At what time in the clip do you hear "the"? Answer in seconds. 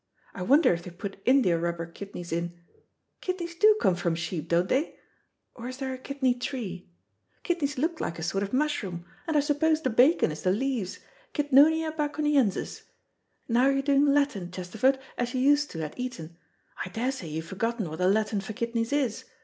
9.83-9.91, 10.41-10.49, 17.99-18.07